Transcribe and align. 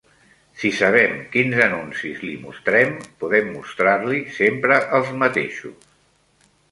Si 0.59 0.69
sabem 0.75 1.11
quins 1.33 1.59
anuncis 1.65 2.23
li 2.25 2.31
mostrem, 2.45 2.95
podem 3.23 3.51
mostrar-li 3.57 4.23
sempre 4.39 4.79
els 5.01 5.13
mateixos. 5.25 6.57